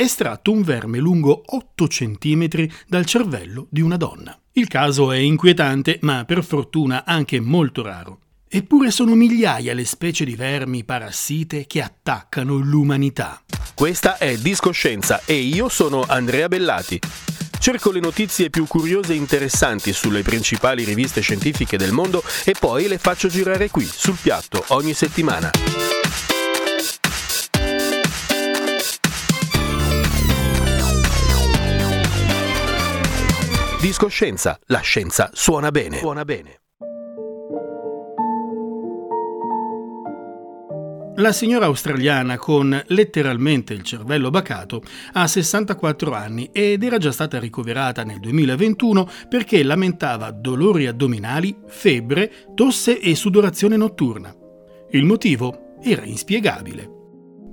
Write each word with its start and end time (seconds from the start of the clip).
Estratto 0.00 0.50
un 0.50 0.62
verme 0.62 0.96
lungo 0.96 1.42
8 1.44 1.86
cm 1.86 2.48
dal 2.88 3.04
cervello 3.04 3.66
di 3.68 3.82
una 3.82 3.98
donna. 3.98 4.34
Il 4.52 4.66
caso 4.66 5.12
è 5.12 5.18
inquietante, 5.18 5.98
ma 6.00 6.24
per 6.24 6.42
fortuna 6.42 7.04
anche 7.04 7.38
molto 7.38 7.82
raro. 7.82 8.20
Eppure 8.48 8.92
sono 8.92 9.14
migliaia 9.14 9.74
le 9.74 9.84
specie 9.84 10.24
di 10.24 10.36
vermi 10.36 10.84
parassite 10.84 11.66
che 11.66 11.82
attaccano 11.82 12.56
l'umanità. 12.56 13.42
Questa 13.74 14.16
è 14.16 14.38
Discoscienza 14.38 15.20
e 15.26 15.34
io 15.34 15.68
sono 15.68 16.06
Andrea 16.08 16.48
Bellati. 16.48 16.98
Cerco 17.58 17.90
le 17.90 18.00
notizie 18.00 18.48
più 18.48 18.66
curiose 18.66 19.12
e 19.12 19.16
interessanti 19.16 19.92
sulle 19.92 20.22
principali 20.22 20.82
riviste 20.82 21.20
scientifiche 21.20 21.76
del 21.76 21.92
mondo 21.92 22.22
e 22.46 22.54
poi 22.58 22.88
le 22.88 22.96
faccio 22.96 23.28
girare 23.28 23.68
qui, 23.68 23.84
sul 23.84 24.16
piatto, 24.18 24.64
ogni 24.68 24.94
settimana. 24.94 25.50
Discoscienza, 33.80 34.60
la 34.66 34.80
scienza 34.80 35.30
suona 35.32 35.70
bene. 35.70 35.96
Suona 35.96 36.22
bene. 36.26 36.60
La 41.14 41.32
signora 41.32 41.64
australiana 41.64 42.36
con 42.36 42.78
letteralmente 42.88 43.72
il 43.72 43.82
cervello 43.82 44.28
bacato 44.28 44.82
ha 45.14 45.26
64 45.26 46.12
anni 46.12 46.50
ed 46.52 46.82
era 46.82 46.98
già 46.98 47.10
stata 47.10 47.38
ricoverata 47.38 48.04
nel 48.04 48.20
2021 48.20 49.08
perché 49.30 49.62
lamentava 49.62 50.30
dolori 50.30 50.86
addominali, 50.86 51.56
febbre, 51.66 52.30
tosse 52.54 53.00
e 53.00 53.14
sudorazione 53.14 53.78
notturna. 53.78 54.30
Il 54.90 55.06
motivo 55.06 55.76
era 55.82 56.04
inspiegabile. 56.04 56.99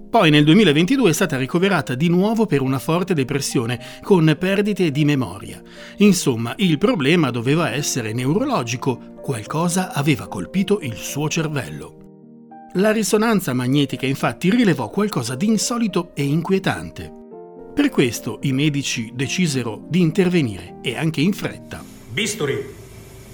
Poi 0.09 0.29
nel 0.29 0.45
2022 0.45 1.09
è 1.09 1.13
stata 1.13 1.37
ricoverata 1.37 1.93
di 1.93 2.07
nuovo 2.07 2.45
per 2.45 2.61
una 2.61 2.79
forte 2.79 3.13
depressione 3.13 3.79
con 4.01 4.35
perdite 4.39 4.89
di 4.89 5.03
memoria. 5.03 5.61
Insomma, 5.97 6.53
il 6.57 6.77
problema 6.77 7.29
doveva 7.29 7.71
essere 7.71 8.13
neurologico, 8.13 9.15
qualcosa 9.21 9.93
aveva 9.93 10.27
colpito 10.27 10.79
il 10.79 10.95
suo 10.95 11.27
cervello. 11.27 11.97
La 12.75 12.91
risonanza 12.91 13.53
magnetica 13.53 14.05
infatti 14.05 14.49
rilevò 14.49 14.89
qualcosa 14.89 15.35
di 15.35 15.47
insolito 15.47 16.11
e 16.13 16.23
inquietante. 16.23 17.11
Per 17.73 17.89
questo 17.89 18.39
i 18.43 18.53
medici 18.53 19.11
decisero 19.13 19.85
di 19.89 19.99
intervenire 19.99 20.77
e 20.81 20.95
anche 20.95 21.19
in 21.19 21.33
fretta. 21.33 21.83
Bisturi, 22.09 22.86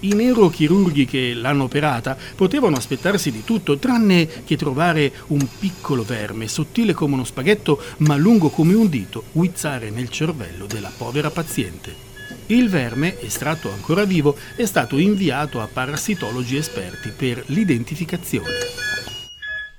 I 0.04 0.14
neurochirurghi 0.14 1.06
che 1.06 1.34
l'hanno 1.34 1.64
operata 1.64 2.18
potevano 2.36 2.76
aspettarsi 2.76 3.32
di 3.32 3.46
tutto 3.46 3.78
tranne 3.78 4.28
che 4.44 4.58
trovare 4.58 5.14
un 5.28 5.48
piccolo 5.60 6.04
verme 6.04 6.50
sottile 6.50 6.94
come 6.94 7.14
uno 7.14 7.24
spaghetto 7.24 7.82
ma 8.00 8.18
lungo 8.18 8.50
come 8.50 8.74
un 8.74 8.90
dito 8.90 9.24
guizzare 9.32 9.90
nel 9.92 10.10
cervello 10.10 10.66
della 10.66 10.92
povera 10.96 11.30
paziente. 11.30 12.12
Il 12.48 12.68
verme, 12.68 13.22
estratto 13.22 13.72
ancora 13.72 14.04
vivo, 14.04 14.36
è 14.58 14.66
stato 14.66 14.98
inviato 14.98 15.62
a 15.62 15.70
parassitologi 15.72 16.58
esperti 16.58 17.12
per 17.16 17.42
l'identificazione. 17.48 18.50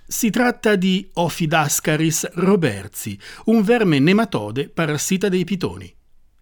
Si 0.07 0.31
tratta 0.31 0.75
di 0.77 1.07
Ophidascaris 1.13 2.31
robertsi, 2.35 3.19
un 3.47 3.63
verme 3.63 3.99
nematode 3.99 4.71
parassita 4.71 5.29
dei 5.29 5.45
pitoni, 5.45 5.93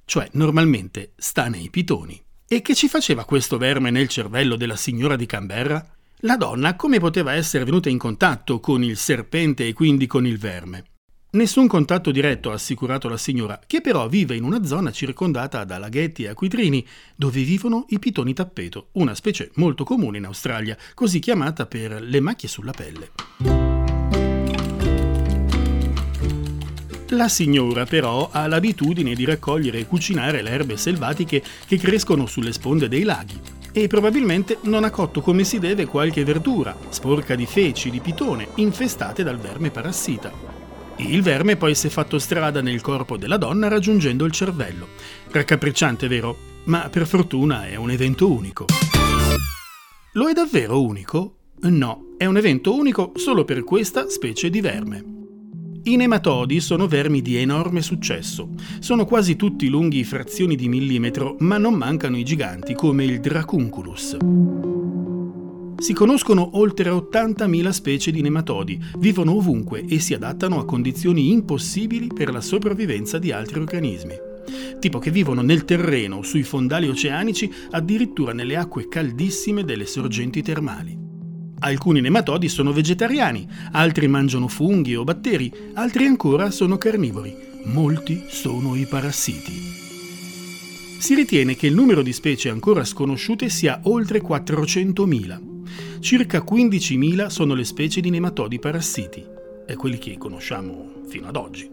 cioè 0.04 0.28
normalmente 0.32 1.12
sta 1.16 1.48
nei 1.48 1.68
pitoni. 1.68 2.22
E 2.52 2.60
che 2.60 2.74
ci 2.74 2.86
faceva 2.86 3.24
questo 3.24 3.56
verme 3.56 3.88
nel 3.88 4.08
cervello 4.08 4.56
della 4.56 4.76
signora 4.76 5.16
di 5.16 5.24
Canberra? 5.24 5.82
La 6.16 6.36
donna 6.36 6.76
come 6.76 7.00
poteva 7.00 7.32
essere 7.32 7.64
venuta 7.64 7.88
in 7.88 7.96
contatto 7.96 8.60
con 8.60 8.84
il 8.84 8.98
serpente 8.98 9.66
e 9.66 9.72
quindi 9.72 10.06
con 10.06 10.26
il 10.26 10.36
verme? 10.36 10.84
Nessun 11.30 11.66
contatto 11.66 12.10
diretto 12.10 12.50
ha 12.50 12.52
assicurato 12.52 13.08
la 13.08 13.16
signora, 13.16 13.58
che 13.66 13.80
però 13.80 14.06
vive 14.06 14.36
in 14.36 14.44
una 14.44 14.64
zona 14.64 14.92
circondata 14.92 15.64
da 15.64 15.78
laghetti 15.78 16.24
e 16.24 16.28
acquitrini, 16.28 16.86
dove 17.16 17.42
vivono 17.42 17.86
i 17.88 17.98
pitoni 17.98 18.34
tappeto, 18.34 18.88
una 18.92 19.14
specie 19.14 19.50
molto 19.54 19.84
comune 19.84 20.18
in 20.18 20.26
Australia, 20.26 20.76
così 20.92 21.20
chiamata 21.20 21.64
per 21.64 22.02
le 22.02 22.20
macchie 22.20 22.50
sulla 22.50 22.72
pelle. 22.72 23.61
La 27.12 27.28
signora 27.28 27.84
però 27.84 28.30
ha 28.32 28.46
l'abitudine 28.46 29.14
di 29.14 29.26
raccogliere 29.26 29.80
e 29.80 29.86
cucinare 29.86 30.40
le 30.40 30.48
erbe 30.48 30.78
selvatiche 30.78 31.42
che 31.66 31.76
crescono 31.76 32.24
sulle 32.24 32.54
sponde 32.54 32.88
dei 32.88 33.02
laghi 33.02 33.38
e 33.70 33.86
probabilmente 33.86 34.58
non 34.62 34.82
ha 34.84 34.90
cotto 34.90 35.20
come 35.20 35.44
si 35.44 35.58
deve 35.58 35.84
qualche 35.84 36.24
verdura, 36.24 36.74
sporca 36.88 37.34
di 37.34 37.44
feci 37.44 37.90
di 37.90 38.00
pitone, 38.00 38.48
infestate 38.56 39.22
dal 39.22 39.38
verme 39.38 39.70
parassita. 39.70 40.32
Il 40.96 41.20
verme 41.20 41.56
poi 41.56 41.74
si 41.74 41.88
è 41.88 41.90
fatto 41.90 42.18
strada 42.18 42.62
nel 42.62 42.80
corpo 42.80 43.18
della 43.18 43.36
donna 43.36 43.68
raggiungendo 43.68 44.24
il 44.24 44.32
cervello. 44.32 44.88
Raccapricciante, 45.30 46.08
vero? 46.08 46.36
Ma 46.64 46.88
per 46.88 47.06
fortuna 47.06 47.66
è 47.66 47.76
un 47.76 47.90
evento 47.90 48.30
unico. 48.30 48.64
Lo 50.12 50.28
è 50.28 50.32
davvero 50.32 50.82
unico? 50.82 51.36
No, 51.60 52.14
è 52.16 52.24
un 52.24 52.38
evento 52.38 52.74
unico 52.74 53.12
solo 53.16 53.44
per 53.44 53.64
questa 53.64 54.08
specie 54.08 54.48
di 54.48 54.60
verme. 54.62 55.21
I 55.84 55.96
nematodi 55.96 56.60
sono 56.60 56.86
vermi 56.86 57.22
di 57.22 57.36
enorme 57.36 57.82
successo. 57.82 58.50
Sono 58.78 59.04
quasi 59.04 59.34
tutti 59.34 59.66
lunghi 59.68 60.04
frazioni 60.04 60.54
di 60.54 60.68
millimetro, 60.68 61.34
ma 61.40 61.58
non 61.58 61.74
mancano 61.74 62.16
i 62.16 62.22
giganti 62.22 62.74
come 62.74 63.04
il 63.04 63.18
Dracunculus. 63.18 64.16
Si 65.78 65.92
conoscono 65.92 66.50
oltre 66.52 66.88
80.000 66.88 67.68
specie 67.70 68.12
di 68.12 68.22
nematodi, 68.22 68.80
vivono 68.98 69.34
ovunque 69.34 69.84
e 69.84 69.98
si 69.98 70.14
adattano 70.14 70.60
a 70.60 70.64
condizioni 70.64 71.32
impossibili 71.32 72.06
per 72.06 72.30
la 72.32 72.40
sopravvivenza 72.40 73.18
di 73.18 73.32
altri 73.32 73.58
organismi. 73.58 74.14
Tipo 74.78 75.00
che 75.00 75.10
vivono 75.10 75.42
nel 75.42 75.64
terreno, 75.64 76.22
sui 76.22 76.44
fondali 76.44 76.88
oceanici, 76.88 77.50
addirittura 77.72 78.32
nelle 78.32 78.54
acque 78.54 78.86
caldissime 78.86 79.64
delle 79.64 79.86
sorgenti 79.86 80.42
termali. 80.42 81.01
Alcuni 81.64 82.00
nematodi 82.00 82.48
sono 82.48 82.72
vegetariani, 82.72 83.46
altri 83.70 84.08
mangiano 84.08 84.48
funghi 84.48 84.96
o 84.96 85.04
batteri, 85.04 85.52
altri 85.74 86.06
ancora 86.06 86.50
sono 86.50 86.76
carnivori. 86.76 87.32
Molti 87.66 88.24
sono 88.26 88.74
i 88.74 88.84
parassiti. 88.84 89.52
Si 90.98 91.14
ritiene 91.14 91.54
che 91.54 91.68
il 91.68 91.74
numero 91.74 92.02
di 92.02 92.12
specie 92.12 92.48
ancora 92.48 92.84
sconosciute 92.84 93.48
sia 93.48 93.78
oltre 93.84 94.20
400.000. 94.20 96.00
Circa 96.00 96.42
15.000 96.42 97.26
sono 97.28 97.54
le 97.54 97.64
specie 97.64 98.00
di 98.00 98.10
nematodi 98.10 98.58
parassiti, 98.58 99.24
e 99.64 99.76
quelli 99.76 99.98
che 99.98 100.18
conosciamo 100.18 101.02
fino 101.06 101.28
ad 101.28 101.36
oggi. 101.36 101.70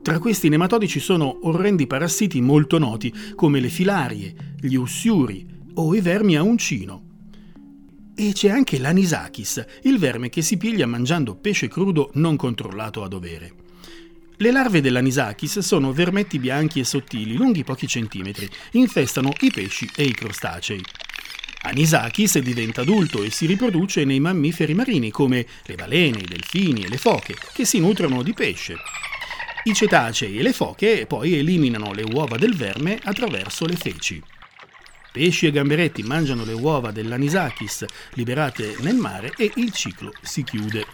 Tra 0.00 0.20
questi 0.20 0.48
nematodi 0.48 0.86
ci 0.86 1.00
sono 1.00 1.40
orrendi 1.42 1.88
parassiti 1.88 2.40
molto 2.40 2.78
noti, 2.78 3.12
come 3.34 3.58
le 3.58 3.68
filarie, 3.68 4.54
gli 4.60 4.76
ussiuri 4.76 5.44
o 5.74 5.92
i 5.96 6.00
vermi 6.00 6.36
a 6.36 6.42
uncino. 6.44 7.07
E 8.20 8.32
c'è 8.32 8.48
anche 8.48 8.80
l'anisakis, 8.80 9.64
il 9.82 9.96
verme 9.96 10.28
che 10.28 10.42
si 10.42 10.56
piglia 10.56 10.86
mangiando 10.86 11.36
pesce 11.36 11.68
crudo 11.68 12.10
non 12.14 12.34
controllato 12.34 13.04
a 13.04 13.08
dovere. 13.08 13.52
Le 14.38 14.50
larve 14.50 14.80
dell'anisakis 14.80 15.60
sono 15.60 15.92
vermetti 15.92 16.40
bianchi 16.40 16.80
e 16.80 16.84
sottili, 16.84 17.36
lunghi 17.36 17.62
pochi 17.62 17.86
centimetri, 17.86 18.50
infestano 18.72 19.30
i 19.42 19.52
pesci 19.52 19.88
e 19.94 20.02
i 20.02 20.10
crostacei. 20.10 20.82
Anisakis 21.62 22.40
diventa 22.40 22.80
adulto 22.80 23.22
e 23.22 23.30
si 23.30 23.46
riproduce 23.46 24.04
nei 24.04 24.18
mammiferi 24.18 24.74
marini 24.74 25.12
come 25.12 25.46
le 25.66 25.76
balene, 25.76 26.18
i 26.18 26.26
delfini 26.26 26.82
e 26.82 26.88
le 26.88 26.98
foche, 26.98 27.36
che 27.52 27.64
si 27.64 27.78
nutrono 27.78 28.24
di 28.24 28.32
pesce. 28.32 28.74
I 29.62 29.72
cetacei 29.72 30.38
e 30.38 30.42
le 30.42 30.52
foche 30.52 31.06
poi 31.06 31.34
eliminano 31.34 31.92
le 31.92 32.02
uova 32.02 32.36
del 32.36 32.56
verme 32.56 32.98
attraverso 33.00 33.64
le 33.64 33.76
feci. 33.76 34.20
Pesci 35.18 35.46
e 35.46 35.50
gamberetti 35.50 36.04
mangiano 36.04 36.44
le 36.44 36.52
uova 36.52 36.92
dell'anisakis 36.92 37.84
liberate 38.10 38.76
nel 38.82 38.94
mare 38.94 39.32
e 39.36 39.50
il 39.56 39.72
ciclo 39.72 40.12
si 40.22 40.44
chiude. 40.44 40.86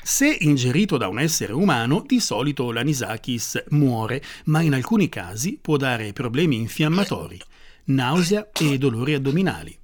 Se 0.00 0.36
ingerito 0.42 0.96
da 0.96 1.08
un 1.08 1.18
essere 1.18 1.52
umano, 1.52 2.04
di 2.06 2.20
solito 2.20 2.70
l'anisakis 2.70 3.64
muore, 3.70 4.22
ma 4.44 4.60
in 4.60 4.74
alcuni 4.74 5.08
casi 5.08 5.58
può 5.60 5.76
dare 5.76 6.12
problemi 6.12 6.54
infiammatori, 6.54 7.40
nausea 7.86 8.48
e 8.52 8.78
dolori 8.78 9.14
addominali. 9.14 9.76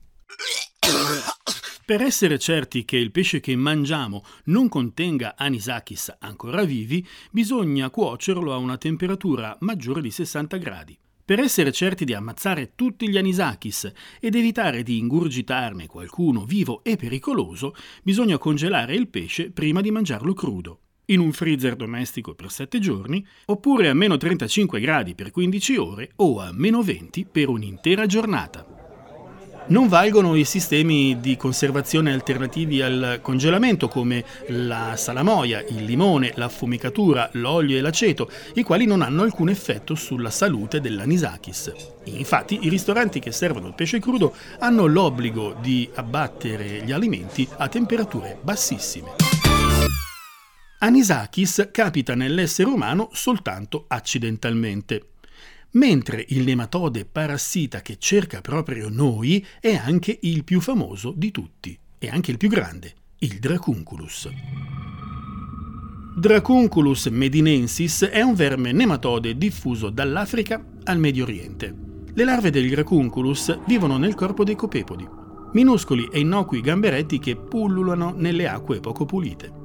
Per 1.84 2.00
essere 2.00 2.38
certi 2.38 2.84
che 2.84 2.96
il 2.96 3.10
pesce 3.10 3.40
che 3.40 3.56
mangiamo 3.56 4.24
non 4.44 4.68
contenga 4.68 5.34
anisakis 5.36 6.18
ancora 6.20 6.62
vivi, 6.62 7.04
bisogna 7.32 7.90
cuocerlo 7.90 8.52
a 8.52 8.56
una 8.56 8.78
temperatura 8.78 9.56
maggiore 9.62 10.00
di 10.00 10.12
60 10.12 10.56
gradi. 10.58 10.96
Per 11.30 11.38
essere 11.38 11.70
certi 11.70 12.04
di 12.04 12.12
ammazzare 12.12 12.72
tutti 12.74 13.08
gli 13.08 13.16
anisakis 13.16 13.92
ed 14.18 14.34
evitare 14.34 14.82
di 14.82 14.98
ingurgitarne 14.98 15.86
qualcuno 15.86 16.44
vivo 16.44 16.82
e 16.82 16.96
pericoloso, 16.96 17.72
bisogna 18.02 18.36
congelare 18.36 18.96
il 18.96 19.06
pesce 19.06 19.52
prima 19.52 19.80
di 19.80 19.92
mangiarlo 19.92 20.34
crudo 20.34 20.80
in 21.04 21.20
un 21.20 21.30
freezer 21.30 21.76
domestico 21.76 22.34
per 22.34 22.50
7 22.50 22.80
giorni, 22.80 23.24
oppure 23.46 23.88
a 23.88 23.94
meno 23.94 24.16
35 24.16 24.80
gradi 24.80 25.14
per 25.14 25.30
15 25.30 25.76
ore 25.76 26.10
o 26.16 26.40
a 26.40 26.50
meno 26.52 26.82
20 26.82 27.24
per 27.30 27.48
un'intera 27.48 28.06
giornata. 28.06 28.79
Non 29.66 29.86
valgono 29.86 30.34
i 30.34 30.44
sistemi 30.44 31.20
di 31.20 31.36
conservazione 31.36 32.12
alternativi 32.12 32.82
al 32.82 33.20
congelamento 33.22 33.86
come 33.88 34.24
la 34.48 34.94
salamoia, 34.96 35.62
il 35.68 35.84
limone, 35.84 36.32
l'affumicatura, 36.34 37.28
l'olio 37.34 37.78
e 37.78 37.80
l'aceto, 37.80 38.28
i 38.54 38.62
quali 38.62 38.84
non 38.84 39.00
hanno 39.00 39.22
alcun 39.22 39.48
effetto 39.48 39.94
sulla 39.94 40.30
salute 40.30 40.80
dell'anisakis. 40.80 41.72
Infatti 42.04 42.60
i 42.62 42.68
ristoranti 42.68 43.20
che 43.20 43.30
servono 43.30 43.68
il 43.68 43.74
pesce 43.74 44.00
crudo 44.00 44.34
hanno 44.58 44.86
l'obbligo 44.86 45.54
di 45.60 45.88
abbattere 45.94 46.82
gli 46.84 46.90
alimenti 46.90 47.46
a 47.58 47.68
temperature 47.68 48.38
bassissime. 48.42 49.10
Anisakis 50.82 51.68
capita 51.70 52.14
nell'essere 52.14 52.68
umano 52.68 53.10
soltanto 53.12 53.84
accidentalmente 53.86 55.04
mentre 55.72 56.25
il 56.28 56.44
nematode 56.44 57.05
parassita 57.05 57.81
che 57.81 57.96
cerca 57.99 58.40
proprio 58.40 58.88
noi 58.88 59.44
è 59.61 59.75
anche 59.75 60.19
il 60.22 60.44
più 60.44 60.61
famoso 60.61 61.12
di 61.17 61.31
tutti 61.31 61.78
e 61.99 62.08
anche 62.08 62.31
il 62.31 62.37
più 62.37 62.49
grande, 62.49 62.94
il 63.19 63.38
Dracunculus. 63.38 64.28
Dracunculus 66.17 67.06
medinensis 67.06 68.05
è 68.05 68.20
un 68.20 68.34
verme 68.34 68.72
nematode 68.72 69.37
diffuso 69.37 69.90
dall'Africa 69.90 70.62
al 70.84 70.99
Medio 70.99 71.25
Oriente. 71.25 71.75
Le 72.12 72.25
larve 72.25 72.50
del 72.50 72.69
Dracunculus 72.69 73.61
vivono 73.66 73.96
nel 73.96 74.14
corpo 74.14 74.43
dei 74.43 74.56
copepodi, 74.56 75.06
minuscoli 75.52 76.08
e 76.11 76.20
innocui 76.20 76.61
gamberetti 76.61 77.19
che 77.19 77.37
pullulano 77.37 78.12
nelle 78.16 78.49
acque 78.49 78.81
poco 78.81 79.05
pulite. 79.05 79.59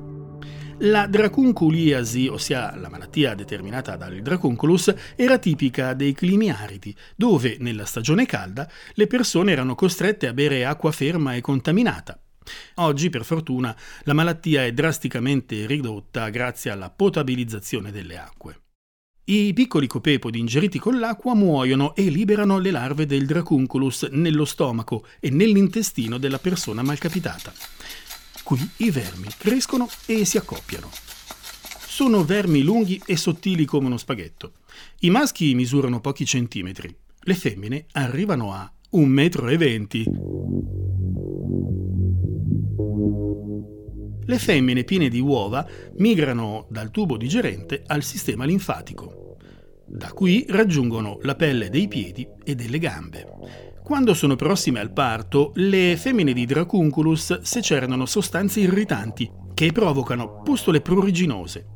La 0.80 1.08
dracunculiasi, 1.08 2.28
ossia 2.28 2.76
la 2.76 2.90
malattia 2.90 3.34
determinata 3.34 3.96
dal 3.96 4.22
dracunculus, 4.22 4.94
era 5.16 5.38
tipica 5.38 5.94
dei 5.94 6.12
climi 6.12 6.52
aridi, 6.52 6.94
dove 7.16 7.56
nella 7.60 7.86
stagione 7.86 8.26
calda 8.26 8.70
le 8.94 9.08
persone 9.08 9.54
erano 9.54 9.74
costrette 9.74 10.28
a 10.28 10.34
bere 10.34 10.66
acqua 10.66 10.92
ferma 10.92 11.34
e 11.34 11.40
contaminata. 11.40 12.20
Oggi, 12.76 13.10
per 13.10 13.24
fortuna, 13.24 13.76
la 14.04 14.14
malattia 14.14 14.66
è 14.66 14.74
drasticamente 14.74 15.66
ridotta 15.66 16.28
grazie 16.28 16.72
alla 16.72 16.90
potabilizzazione 16.90 17.90
delle 17.90 18.18
acque. 18.18 18.60
I 19.28 19.54
piccoli 19.54 19.88
copepodi 19.88 20.40
ingeriti 20.40 20.78
con 20.78 21.00
l'acqua 21.00 21.34
muoiono 21.34 21.96
e 21.96 22.04
liberano 22.10 22.60
le 22.60 22.70
larve 22.70 23.06
del 23.06 23.26
dracunculus 23.26 24.04
nello 24.12 24.46
stomaco 24.46 25.08
e 25.22 25.32
nell'intestino 25.32 26.18
della 26.18 26.38
persona 26.38 26.84
malcapitata. 26.84 27.52
Qui 28.46 28.60
i 28.78 28.92
vermi 28.92 29.28
crescono 29.36 29.90
e 30.06 30.24
si 30.24 30.38
accoppiano. 30.38 30.92
Sono 31.88 32.24
vermi 32.24 32.62
lunghi 32.62 33.02
e 33.04 33.18
sottili 33.18 33.66
come 33.66 33.88
uno 33.88 33.98
spaghetto. 33.98 34.54
I 35.00 35.10
maschi 35.10 35.56
misurano 35.56 36.00
pochi 36.00 36.28
centimetri, 36.28 36.96
le 37.22 37.34
femmine 37.34 37.86
arrivano 37.94 38.54
a 38.54 38.72
un 38.92 39.08
metro 39.08 39.48
e 39.48 39.58
venti. 39.58 40.04
Le 44.28 44.38
femmine 44.38 44.84
piene 44.84 45.10
di 45.10 45.20
uova 45.20 45.68
migrano 45.96 46.68
dal 46.70 46.92
tubo 46.92 47.18
digerente 47.18 47.82
al 47.88 48.04
sistema 48.04 48.46
linfatico. 48.46 49.38
Da 49.88 50.14
qui 50.14 50.46
raggiungono 50.50 51.18
la 51.24 51.34
pelle 51.34 51.72
dei 51.72 51.88
piedi 51.88 52.28
e 52.44 52.54
delle 52.54 52.78
gambe. 52.78 53.74
Quando 53.86 54.16
sono 54.16 54.36
prossime 54.36 54.80
al 54.80 54.92
parto, 54.92 55.52
le 55.58 55.96
femmine 55.96 56.34
di 56.34 56.48
Dracunculus 56.48 57.42
secernano 57.42 58.08
sostanze 58.08 58.60
irritanti 58.60 59.32
che 59.54 59.72
provocano 59.72 60.42
pustole 60.42 60.82
pruriginose. 60.82 61.68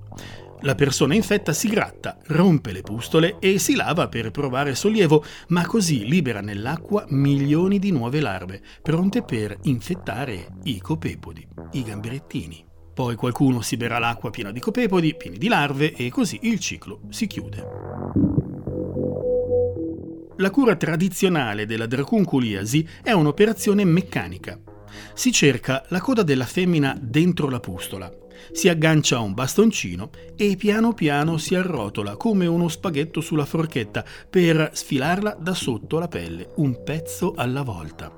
La 0.61 0.73
persona 0.73 1.13
infetta 1.13 1.53
si 1.53 1.67
gratta, 1.67 2.17
rompe 2.29 2.71
le 2.71 2.81
pustole 2.81 3.37
e 3.37 3.59
si 3.59 3.75
lava 3.75 4.07
per 4.07 4.31
provare 4.31 4.73
sollievo, 4.73 5.23
ma 5.49 5.67
così 5.67 6.03
libera 6.07 6.41
nell'acqua 6.41 7.05
milioni 7.09 7.77
di 7.77 7.91
nuove 7.91 8.21
larve, 8.21 8.59
pronte 8.81 9.21
per 9.21 9.55
infettare 9.65 10.47
i 10.63 10.79
copepodi, 10.79 11.47
i 11.73 11.83
gamberettini. 11.83 12.65
Poi 12.91 13.13
qualcuno 13.13 13.61
si 13.61 13.77
berà 13.77 13.99
l'acqua 13.99 14.31
piena 14.31 14.51
di 14.51 14.59
copepodi, 14.59 15.15
pieni 15.15 15.37
di 15.37 15.47
larve 15.47 15.93
e 15.93 16.09
così 16.09 16.39
il 16.41 16.59
ciclo 16.59 17.01
si 17.09 17.27
chiude. 17.27 17.98
La 20.39 20.51
cura 20.51 20.77
tradizionale 20.77 21.65
della 21.65 21.85
dracunculiasi 21.85 22.87
è 23.03 23.11
un'operazione 23.11 23.83
meccanica. 23.83 24.57
Si 25.13 25.33
cerca 25.33 25.83
la 25.89 25.99
coda 25.99 26.23
della 26.23 26.45
femmina 26.45 26.97
dentro 26.99 27.49
la 27.49 27.59
pustola, 27.59 28.09
si 28.53 28.69
aggancia 28.69 29.19
un 29.19 29.33
bastoncino 29.33 30.09
e 30.37 30.55
piano 30.55 30.93
piano 30.93 31.37
si 31.37 31.55
arrotola 31.55 32.15
come 32.15 32.45
uno 32.45 32.69
spaghetto 32.69 33.19
sulla 33.19 33.43
forchetta 33.43 34.05
per 34.29 34.69
sfilarla 34.71 35.37
da 35.37 35.53
sotto 35.53 35.99
la 35.99 36.07
pelle, 36.07 36.53
un 36.55 36.83
pezzo 36.85 37.33
alla 37.35 37.63
volta. 37.63 38.09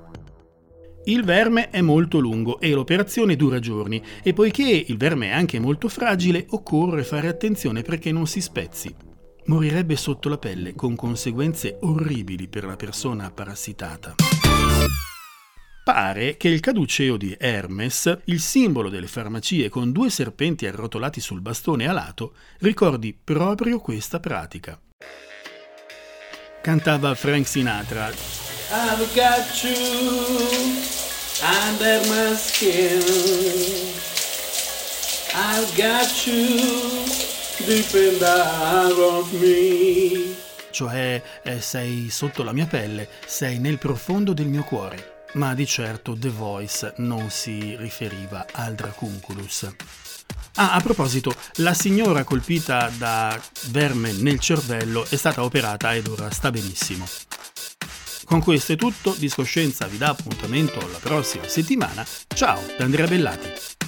Il 1.06 1.24
verme 1.24 1.70
è 1.70 1.80
molto 1.80 2.20
lungo 2.20 2.60
e 2.60 2.70
l'operazione 2.70 3.34
dura 3.34 3.58
giorni 3.58 4.00
e 4.22 4.32
poiché 4.32 4.84
il 4.86 4.96
verme 4.96 5.30
è 5.30 5.32
anche 5.32 5.58
molto 5.58 5.88
fragile 5.88 6.46
occorre 6.50 7.02
fare 7.02 7.26
attenzione 7.26 7.82
perché 7.82 8.12
non 8.12 8.28
si 8.28 8.40
spezzi 8.40 9.10
morirebbe 9.46 9.96
sotto 9.96 10.28
la 10.28 10.38
pelle 10.38 10.74
con 10.74 10.94
conseguenze 10.94 11.78
orribili 11.82 12.48
per 12.48 12.64
la 12.64 12.76
persona 12.76 13.30
parassitata. 13.30 14.14
Pare 15.84 16.36
che 16.36 16.48
il 16.48 16.60
caduceo 16.60 17.16
di 17.16 17.36
Hermes, 17.36 18.20
il 18.26 18.40
simbolo 18.40 18.88
delle 18.88 19.08
farmacie 19.08 19.68
con 19.68 19.90
due 19.90 20.10
serpenti 20.10 20.64
arrotolati 20.66 21.20
sul 21.20 21.40
bastone 21.40 21.88
alato, 21.88 22.34
ricordi 22.58 23.12
proprio 23.12 23.80
questa 23.80 24.20
pratica. 24.20 24.80
Cantava 26.62 27.14
Frank 27.16 27.48
Sinatra. 27.48 28.12
I've 28.70 29.12
got 29.14 29.64
you 29.64 29.74
under 31.42 32.00
my 32.08 32.36
skin. 32.36 33.02
I've 35.34 35.74
got 35.76 36.26
you 36.26 37.21
depend 37.66 38.22
of 38.22 39.30
me. 39.32 40.34
Cioè 40.70 41.22
eh, 41.42 41.60
sei 41.60 42.08
sotto 42.10 42.42
la 42.42 42.52
mia 42.52 42.66
pelle, 42.66 43.08
sei 43.26 43.58
nel 43.58 43.78
profondo 43.78 44.32
del 44.32 44.46
mio 44.46 44.62
cuore. 44.64 45.24
Ma 45.34 45.54
di 45.54 45.66
certo 45.66 46.16
The 46.16 46.28
Voice 46.28 46.94
non 46.98 47.30
si 47.30 47.74
riferiva 47.76 48.46
al 48.52 48.74
Dracunculus. 48.74 49.74
Ah, 50.56 50.74
a 50.74 50.80
proposito, 50.80 51.34
la 51.56 51.72
signora 51.72 52.24
colpita 52.24 52.90
da 52.98 53.40
verme 53.68 54.12
nel 54.12 54.38
cervello 54.38 55.06
è 55.08 55.16
stata 55.16 55.42
operata 55.42 55.94
ed 55.94 56.06
ora 56.06 56.30
sta 56.30 56.50
benissimo. 56.50 57.06
Con 58.24 58.40
questo 58.42 58.72
è 58.72 58.76
tutto, 58.76 59.14
Discoscienza 59.16 59.86
vi 59.86 59.98
dà 59.98 60.08
appuntamento 60.08 60.78
la 60.90 60.98
prossima 60.98 61.48
settimana. 61.48 62.04
Ciao 62.34 62.60
da 62.76 62.84
Andrea 62.84 63.06
Bellati. 63.06 63.81